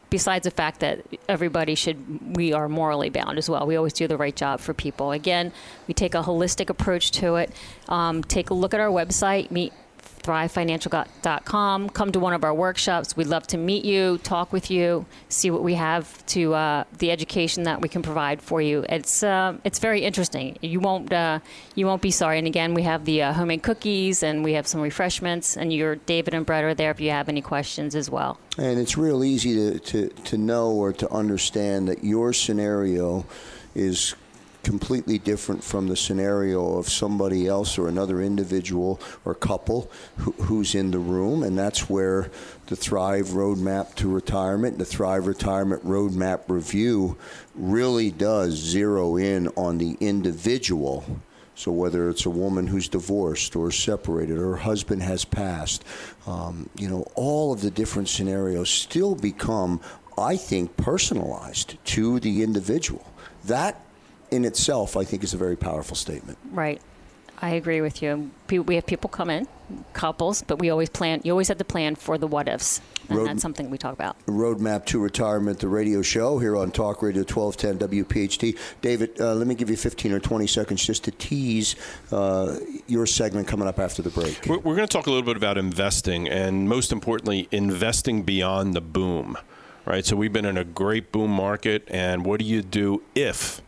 [0.09, 3.67] Besides the fact that everybody should, we are morally bound as well.
[3.67, 5.11] We always do the right job for people.
[5.11, 5.51] Again,
[5.85, 7.51] we take a holistic approach to it.
[7.89, 11.89] Um, take a look at our website, meet thrivefinancial.com.
[11.89, 13.15] Come to one of our workshops.
[13.15, 17.11] We'd love to meet you, talk with you, see what we have to uh, the
[17.11, 18.85] education that we can provide for you.
[18.89, 20.57] It's uh, it's very interesting.
[20.61, 21.39] You won't uh,
[21.75, 22.37] you won't be sorry.
[22.37, 25.55] And again, we have the uh, homemade cookies and we have some refreshments.
[25.55, 28.37] And your David and Brett are there if you have any questions as well.
[28.57, 33.25] And it's real easy to, to, to know or to understand that your scenario
[33.75, 34.15] is
[34.67, 40.75] completely different from the scenario of somebody else or another individual or couple who, who's
[40.75, 41.41] in the room.
[41.41, 42.29] And that's where
[42.65, 47.17] the Thrive Roadmap to Retirement, the Thrive Retirement Roadmap Review
[47.55, 51.21] really does zero in on the individual.
[51.55, 55.85] So whether it's a woman who's divorced or separated or her husband has passed,
[56.27, 59.79] um, you know, all of the different scenarios still become,
[60.17, 63.07] I think, personalized to the individual.
[63.45, 63.86] That
[64.31, 66.37] in itself, I think, is a very powerful statement.
[66.51, 66.81] Right.
[67.39, 68.31] I agree with you.
[68.49, 69.47] We have people come in,
[69.93, 71.21] couples, but we always plan.
[71.23, 73.93] You always have to plan for the what ifs, and Road- that's something we talk
[73.93, 74.17] about.
[74.25, 78.57] Roadmap to Retirement, the radio show here on Talk Radio 1210 WPHT.
[78.81, 81.75] David, uh, let me give you 15 or 20 seconds just to tease
[82.11, 84.43] uh, your segment coming up after the break.
[84.47, 88.73] We're, we're going to talk a little bit about investing, and most importantly, investing beyond
[88.73, 89.37] the boom.
[89.85, 90.05] Right.
[90.05, 93.61] So we've been in a great boom market, and what do you do if,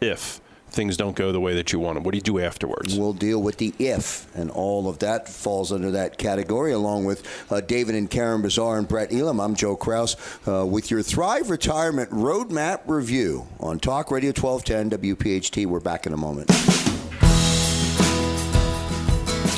[0.00, 2.04] if things don't go the way that you want them?
[2.04, 2.96] What do you do afterwards?
[2.96, 7.26] We'll deal with the if, and all of that falls under that category, along with
[7.50, 9.40] uh, David and Karen Bazaar and Brett Elam.
[9.40, 15.66] I'm Joe Kraus uh, with your Thrive Retirement Roadmap Review on Talk Radio 1210 WPHT.
[15.66, 16.50] We're back in a moment.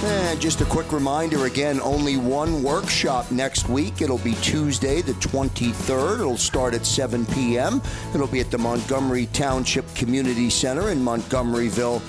[0.05, 4.03] And just a quick reminder again, only one workshop next week.
[4.03, 6.15] It'll be Tuesday, the 23rd.
[6.15, 7.81] It'll start at 7 p.m.
[8.13, 12.01] It'll be at the Montgomery Township Community Center in Montgomeryville,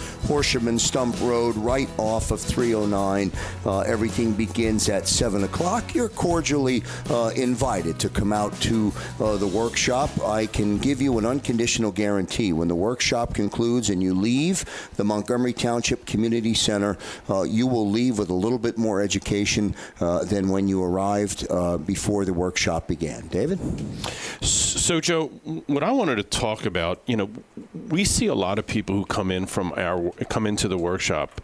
[0.68, 3.32] and Stump Road, right off of 309.
[3.64, 5.94] Uh, everything begins at 7 o'clock.
[5.94, 10.10] You're cordially uh, invited to come out to uh, the workshop.
[10.26, 12.54] I can give you an unconditional guarantee.
[12.54, 16.98] When the workshop concludes and you leave the Montgomery Township Community Center,
[17.30, 21.48] uh, you will leave with a little bit more education uh, than when you arrived
[21.50, 23.28] uh, before the workshop began.
[23.28, 23.60] David?
[24.42, 25.28] So, Joe,
[25.68, 27.30] what I wanted to talk about, you know,
[27.90, 31.42] we see a lot of people who come in from our come into the workshop.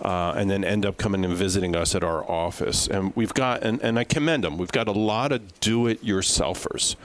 [0.00, 2.88] Uh, and then end up coming and visiting us at our office.
[2.88, 6.04] And we've got, and, and I commend them, we've got a lot of do it
[6.04, 6.96] yourselfers.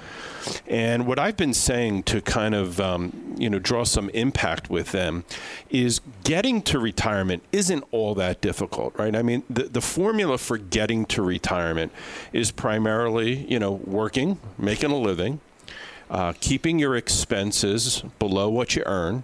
[0.67, 4.91] And what I've been saying to kind of, um, you know, draw some impact with
[4.91, 5.23] them
[5.69, 9.15] is getting to retirement isn't all that difficult, right?
[9.15, 11.91] I mean, the, the formula for getting to retirement
[12.33, 15.39] is primarily, you know, working, making a living,
[16.09, 19.23] uh, keeping your expenses below what you earn,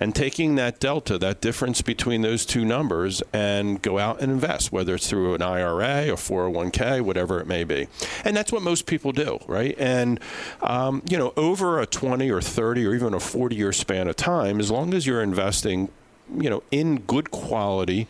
[0.00, 4.72] and taking that delta, that difference between those two numbers, and go out and invest,
[4.72, 7.88] whether it's through an IRA or 401k, whatever it may be.
[8.24, 9.74] And that's what most people do, right?
[9.78, 10.20] And,
[10.62, 14.16] um, you know, over a 20 or 30 or even a 40 year span of
[14.16, 15.88] time, as long as you're investing,
[16.36, 18.08] you know, in good quality,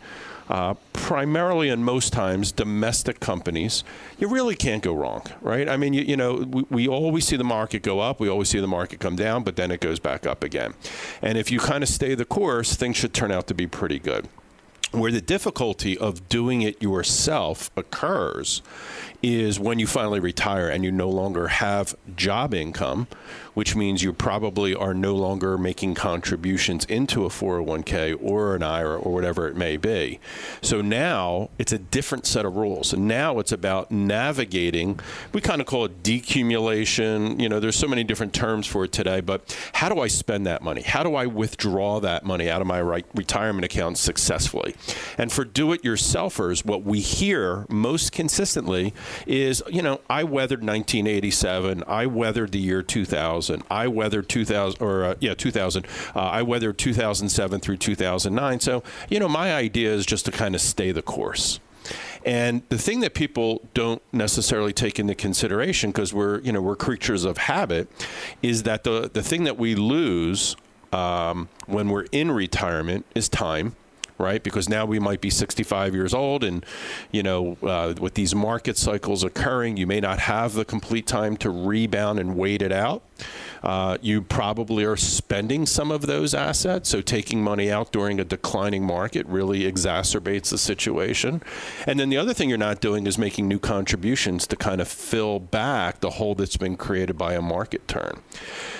[0.49, 3.83] uh, primarily and most times domestic companies,
[4.19, 5.67] you really can't go wrong, right?
[5.67, 8.49] I mean, you, you know, we, we always see the market go up, we always
[8.49, 10.73] see the market come down, but then it goes back up again.
[11.21, 13.99] And if you kind of stay the course, things should turn out to be pretty
[13.99, 14.27] good.
[14.91, 18.61] Where the difficulty of doing it yourself occurs
[19.21, 23.07] is when you finally retire and you no longer have job income,
[23.55, 28.99] which means you probably are no longer making contributions into a 401k or an IRA
[28.99, 30.19] or whatever it may be.
[30.61, 32.93] So now it's a different set of rules.
[32.93, 34.99] And now it's about navigating,
[35.33, 37.39] we kind of call it decumulation.
[37.41, 40.45] You know, there's so many different terms for it today, but how do I spend
[40.45, 40.81] that money?
[40.81, 44.75] How do I withdraw that money out of my right retirement account successfully?
[45.17, 48.93] And for do it yourselfers, what we hear most consistently
[49.25, 55.03] is, you know, I weathered 1987, I weathered the year 2000, I weathered 2000 or
[55.03, 55.85] uh, yeah, 2000.
[56.15, 58.59] Uh, I weathered 2007 through 2009.
[58.59, 61.59] So, you know, my idea is just to kind of stay the course.
[62.25, 66.75] And the thing that people don't necessarily take into consideration because we're, you know, we're
[66.75, 67.87] creatures of habit
[68.41, 70.55] is that the the thing that we lose
[70.91, 73.75] um, when we're in retirement is time
[74.17, 74.41] right?
[74.43, 76.65] Because now we might be 65 years old, and
[77.11, 81.37] you know, uh, with these market cycles occurring, you may not have the complete time
[81.37, 83.03] to rebound and wait it out.
[83.63, 88.23] Uh, you probably are spending some of those assets, so taking money out during a
[88.23, 91.41] declining market really exacerbates the situation.
[91.87, 94.87] And then the other thing you're not doing is making new contributions to kind of
[94.87, 98.21] fill back the hole that's been created by a market turn.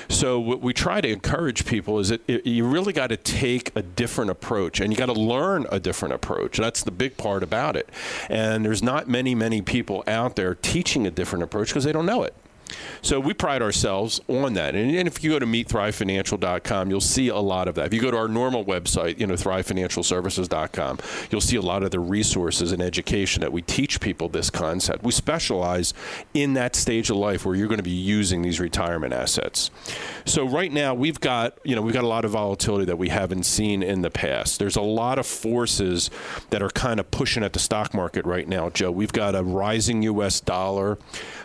[0.08, 3.72] So what we try to encourage people is that it, you really got to take
[3.76, 6.58] a different approach, and you got to learn a different approach.
[6.58, 7.90] That's the big part about it.
[8.30, 12.06] And there's not many, many people out there teaching a different approach because they don't
[12.06, 12.36] know it.
[13.02, 14.76] So we pride ourselves on that.
[14.76, 17.88] And, and if you go to meetthrivefinancial.com, you'll see a lot of that.
[17.88, 21.00] If you go to our normal website, you know, ThriveFinancialServices.com,
[21.30, 25.04] you'll see a lot of the resources and education that we teach people this concept.
[25.04, 25.94] We specialize
[26.34, 29.72] in that stage of life where you're going to be using these retirement assets.
[30.26, 33.10] So right now we've got, you know, we've got a lot of volatility that we
[33.10, 34.60] haven't seen in the past.
[34.60, 36.10] There's a lot of forces
[36.50, 38.92] that are kind of pushing at the stock market right now, Joe.
[38.92, 40.40] We've got a rising U.S.
[40.40, 40.98] dollar.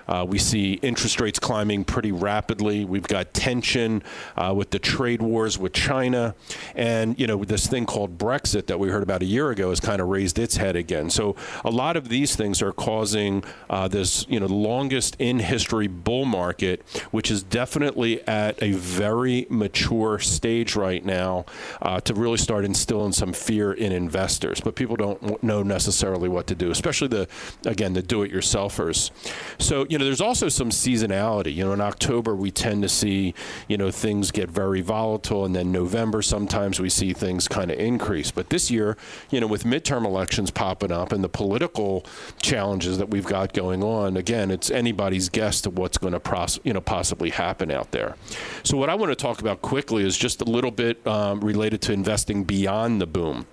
[0.09, 2.85] Uh, we see interest rates climbing pretty rapidly.
[2.85, 4.03] We've got tension
[4.37, 6.35] uh, with the trade wars with China,
[6.75, 9.81] and you know this thing called Brexit that we heard about a year ago has
[9.81, 11.11] kind of raised its head again.
[11.11, 15.89] So a lot of these things are causing uh, this you know longest in history
[15.89, 21.45] bull market, which is definitely at a very mature stage right now
[21.83, 24.61] uh, to really start instilling some fear in investors.
[24.61, 27.29] But people don't know necessarily what to do, especially the
[27.67, 29.11] again the do-it-yourselfers.
[29.59, 31.55] So you know there's also some seasonality.
[31.55, 33.35] You know, in October we tend to see,
[33.69, 37.79] you know, things get very volatile, and then November sometimes we see things kind of
[37.79, 38.31] increase.
[38.31, 38.97] But this year,
[39.31, 42.05] you know, with midterm elections popping up and the political
[42.41, 46.61] challenges that we've got going on, again, it's anybody's guess to what's going to, pros-
[46.65, 48.17] you know, possibly happen out there.
[48.63, 51.81] So what I want to talk about quickly is just a little bit um, related
[51.83, 53.47] to investing beyond the boom.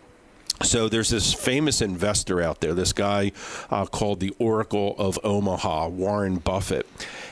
[0.64, 3.32] So there's this famous investor out there, this guy
[3.70, 6.88] uh, called the Oracle of Omaha, Warren Buffett.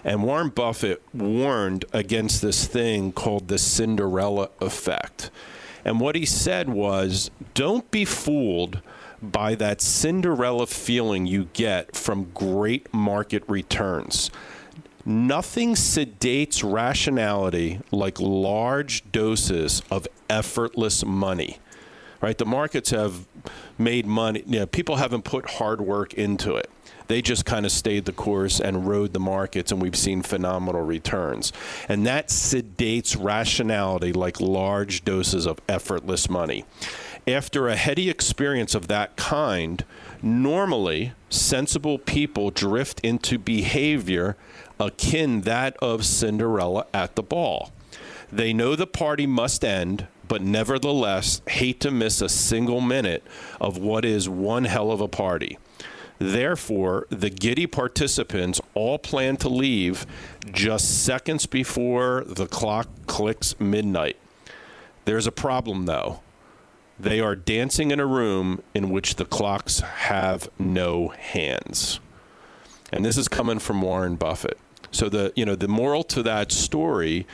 [0.06, 5.32] And Warren Buffett warned against this thing called the Cinderella effect.
[5.84, 8.82] And what he said was don't be fooled
[9.22, 14.30] by that Cinderella feeling you get from great market returns.
[15.03, 21.58] Nothing sedates rationality like large doses of effortless money
[22.22, 22.39] right?
[22.39, 23.28] The markets have
[23.78, 24.41] made money.
[24.47, 26.72] You know, people haven't put hard work into it.
[27.08, 30.82] They just kind of stayed the course and rode the markets, and we've seen phenomenal
[30.82, 31.53] returns.
[31.88, 36.66] And that sedates rationality like large doses of effortless money.
[37.28, 39.84] After a heady experience of that kind,
[40.22, 44.38] normally sensible people drift into behavior
[44.80, 47.72] akin that of Cinderella at the ball.
[48.32, 53.24] They know the party must end, but nevertheless hate to miss a single minute
[53.62, 55.58] of what is one hell of a party.
[56.18, 60.05] Therefore, the giddy participants all plan to leave
[60.51, 64.18] just seconds before the clock clicks midnight.
[65.05, 66.22] There's a problem, though.
[66.97, 71.99] They are dancing in a room in which the clocks have no hands.
[72.91, 74.57] And this is coming from Warren Buffett.
[74.91, 77.28] So the you know the moral to that story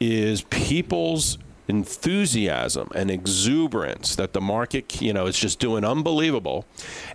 [0.00, 1.38] is people's
[1.68, 6.64] enthusiasm and exuberance that the market, you know, is just doing unbelievable.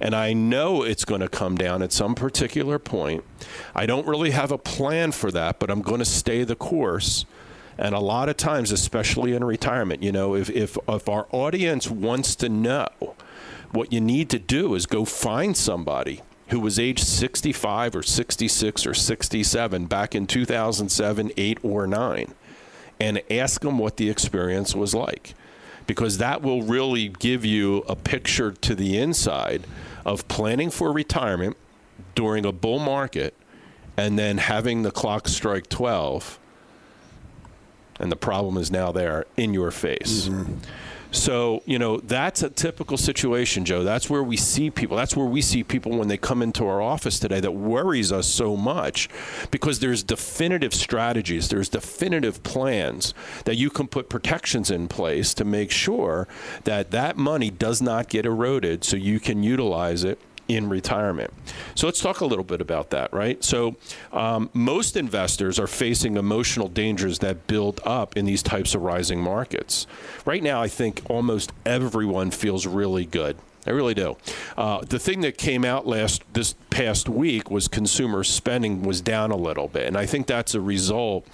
[0.02, 3.24] And I know it's going to come down at some particular point.
[3.76, 7.26] I don't really have a plan for that, but I'm going to stay the course.
[7.78, 11.90] And a lot of times, especially in retirement, you know, if, if, if our audience
[11.90, 12.90] wants to know,
[13.72, 18.88] what you need to do is go find somebody who was age 65 or 66
[18.88, 22.34] or 67 back in 2007, 8, or 9
[23.00, 25.34] and ask them what the experience was like.
[25.88, 29.66] Because that will really give you a picture to the inside
[30.06, 31.58] of planning for retirement
[32.16, 33.34] during a bull market
[33.98, 36.40] and then having the clock strike 12
[38.00, 40.28] and the problem is now there in your face.
[40.28, 40.54] Mm-hmm.
[41.12, 43.84] So, you know, that's a typical situation, Joe.
[43.84, 44.96] That's where we see people.
[44.96, 48.28] That's where we see people when they come into our office today that worries us
[48.28, 49.10] so much
[49.50, 55.44] because there's definitive strategies, there's definitive plans that you can put protections in place to
[55.44, 56.28] make sure
[56.66, 60.20] that that money does not get eroded so you can utilize it
[60.50, 61.32] in retirement.
[61.76, 63.42] So let's talk a little bit about that, right?
[63.44, 63.78] So
[64.12, 69.22] um, most investors are facing emotional dangers that build up in these types of rising
[69.22, 69.88] markets.
[70.26, 73.38] Right now, I think almost everyone feels really good
[73.70, 74.18] I really do.
[74.58, 79.30] Uh, the thing that came out last this past week was consumer spending was down
[79.30, 81.28] a little bit, and I think that's a result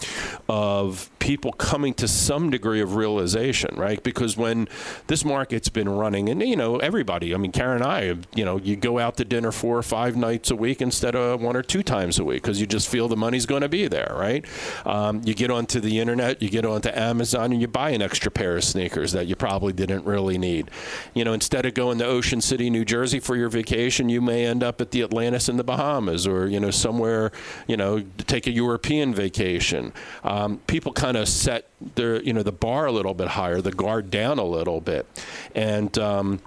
[0.49, 4.03] of people coming to some degree of realization, right?
[4.03, 4.67] Because when
[5.07, 8.01] this market's been running, and you know everybody, I mean Karen and I,
[8.36, 11.41] you know, you go out to dinner four or five nights a week instead of
[11.41, 13.88] one or two times a week because you just feel the money's going to be
[13.88, 14.45] there, right?
[14.86, 18.29] Um, you get onto the internet, you get onto Amazon, and you buy an extra
[18.29, 20.69] pair of sneakers that you probably didn't really need.
[21.13, 24.47] You know, instead of going to Ocean City, New Jersey for your vacation, you may
[24.47, 27.32] end up at the Atlantis in the Bahamas or you know somewhere,
[27.67, 29.93] you know, take a European vacation.
[30.23, 33.71] Um, people kind of set their you know the bar a little bit higher, the
[33.71, 35.05] guard down a little bit,
[35.53, 35.95] and.
[35.99, 36.41] Um,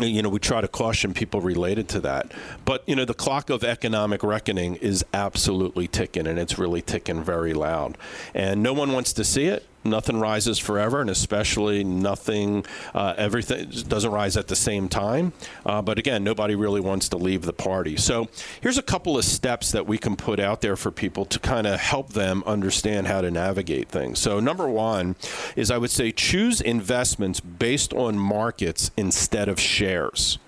[0.00, 2.32] you know, we try to caution people related to that.
[2.64, 7.22] But, you know, the clock of economic reckoning is absolutely ticking, and it's really ticking
[7.22, 7.96] very loud.
[8.34, 12.64] And no one wants to see it nothing rises forever, and especially nothing,
[12.94, 15.32] uh, everything doesn't rise at the same time.
[15.64, 17.96] Uh, but again, nobody really wants to leave the party.
[17.96, 18.28] So
[18.60, 21.66] here's a couple of steps that we can put out there for people to kind
[21.66, 24.18] of help them understand how to navigate things.
[24.18, 25.16] So number one
[25.56, 30.38] is I would say choose investments based on markets instead of shares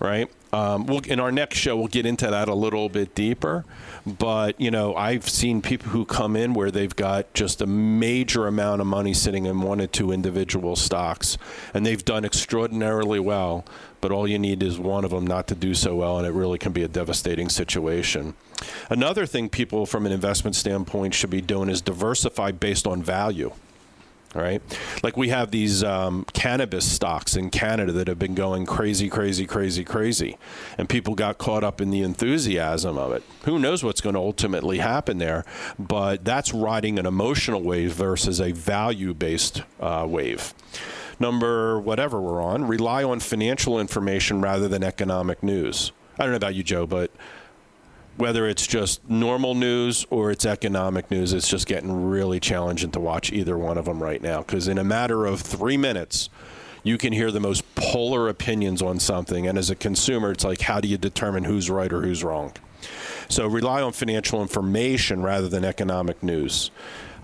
[0.00, 0.30] right?
[0.52, 3.64] Um, we'll, in our next show, we'll get into that a little bit deeper.
[4.06, 8.46] But, you know, I've seen people who come in where they've got just a major
[8.46, 11.36] amount of money sitting in one or two individual stocks,
[11.74, 13.64] and they've done extraordinarily well.
[14.00, 16.32] But all you need is one of them not to do so well, and it
[16.32, 18.34] really can be a devastating situation.
[18.88, 23.52] Another thing people, from an investment standpoint, should be doing is diversify based on value
[24.34, 24.62] right?
[25.02, 29.46] Like we have these um, cannabis stocks in Canada that have been going crazy, crazy,
[29.46, 30.36] crazy, crazy,
[30.76, 33.22] and people got caught up in the enthusiasm of it.
[33.44, 35.44] Who knows what's going to ultimately happen there?
[35.78, 40.54] But that's riding an emotional wave versus a value-based uh, wave.
[41.20, 45.90] Number whatever we're on, rely on financial information rather than economic news.
[46.18, 47.10] I don't know about you, Joe, but
[48.18, 53.00] whether it's just normal news or it's economic news, it's just getting really challenging to
[53.00, 54.38] watch either one of them right now.
[54.38, 56.28] Because in a matter of three minutes,
[56.82, 59.46] you can hear the most polar opinions on something.
[59.46, 62.52] And as a consumer, it's like, how do you determine who's right or who's wrong?
[63.28, 66.72] So rely on financial information rather than economic news.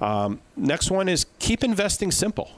[0.00, 2.50] Um, next one is keep investing simple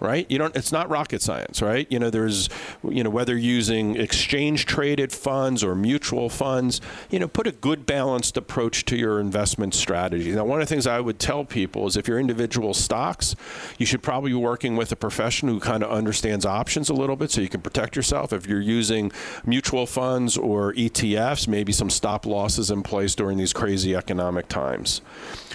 [0.00, 0.26] right?
[0.28, 0.54] You don't.
[0.56, 1.86] It's not rocket science, right?
[1.90, 2.48] You know, there's,
[2.88, 6.80] you know, whether using exchange traded funds or mutual funds,
[7.10, 10.32] you know, put a good balanced approach to your investment strategy.
[10.32, 13.34] Now, one of the things I would tell people is if you're individual stocks,
[13.78, 17.16] you should probably be working with a professional who kind of understands options a little
[17.16, 18.32] bit, so you can protect yourself.
[18.32, 19.12] If you're using
[19.44, 25.00] mutual funds or ETFs, maybe some stop losses in place during these crazy economic times.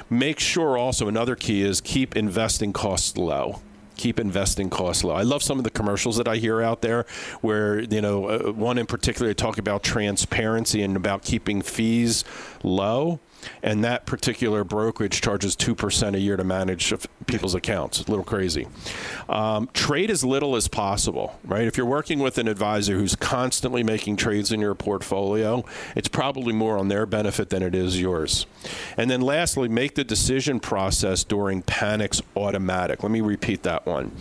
[0.10, 3.62] Make sure also another key is keep investing costs low
[4.04, 5.16] keep investing costs low.
[5.16, 7.06] I love some of the commercials that I hear out there
[7.40, 12.26] where, you know, uh, one in particular, talk about transparency and about keeping fees
[12.64, 13.22] low
[13.62, 16.94] and that particular brokerage charges 2% a year to manage
[17.26, 18.02] people's accounts.
[18.02, 18.68] A little crazy.
[19.30, 21.66] Um, trade as little as possible, right?
[21.66, 25.64] If you're working with an advisor who's constantly making trades in your portfolio,
[25.96, 28.46] it's probably more on their benefit than it is yours.
[28.98, 33.04] And then lastly, make the decision process during panics automatic.
[33.04, 34.12] Let me repeat that one.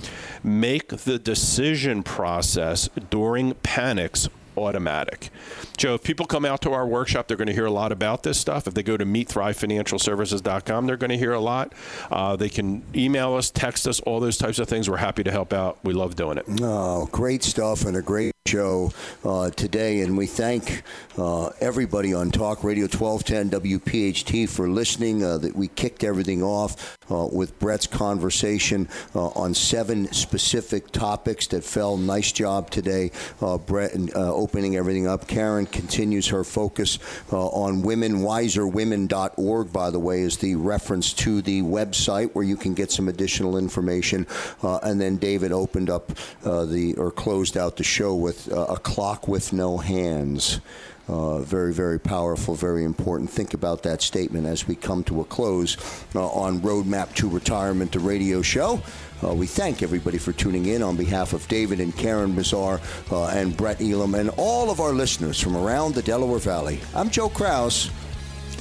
[0.43, 5.31] Make the decision process during panics automatic.
[5.77, 8.23] Joe, if people come out to our workshop, they're going to hear a lot about
[8.23, 8.67] this stuff.
[8.67, 11.73] If they go to meeThriveFinancialServices.com, they're going to hear a lot.
[12.11, 14.89] Uh, they can email us, text us, all those types of things.
[14.89, 15.79] We're happy to help out.
[15.83, 16.45] We love doing it.
[16.61, 18.91] Oh, great stuff and a great show
[19.25, 20.83] uh, today, and we thank
[21.17, 25.23] uh, everybody on Talk Radio 1210 WPHT for listening.
[25.23, 31.47] Uh, that we kicked everything off uh, with Brett's conversation uh, on seven specific topics
[31.49, 31.97] that fell.
[31.97, 35.29] Nice job today, uh, Brett, in opening everything up.
[35.29, 36.99] Karen continues her focus
[37.31, 38.23] on women.
[38.23, 43.09] Wiserwomen.org, by the way, is the reference to the website where you can get some
[43.09, 44.27] additional information.
[44.63, 46.13] and then David opened up
[46.43, 50.61] the or closed out the show with with uh, a clock with no hands.
[51.09, 53.29] Uh, very, very powerful, very important.
[53.29, 55.77] Think about that statement as we come to a close
[56.15, 58.81] uh, on Roadmap to Retirement, the radio show.
[59.23, 62.81] Uh, we thank everybody for tuning in on behalf of David and Karen Bazaar
[63.11, 66.81] uh, and Brett Elam and all of our listeners from around the Delaware Valley.
[66.95, 67.91] I'm Joe Kraus.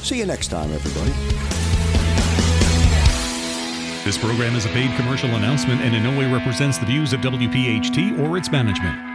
[0.02, 1.12] See you next time, everybody.
[4.04, 7.22] This program is a paid commercial announcement and in no way represents the views of
[7.22, 9.11] WPHT or its management.